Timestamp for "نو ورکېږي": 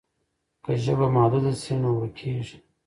1.81-2.57